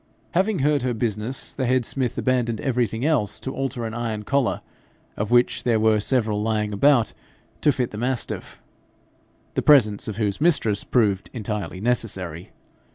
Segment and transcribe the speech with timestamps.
[0.31, 4.61] Having heard her business, the head smith abandoned everything else to alter an iron collar,
[5.15, 7.13] of which there were several lying about,
[7.61, 8.59] to fit the mastiff,
[9.53, 12.49] the presence of whose mistress proved entirely necessary.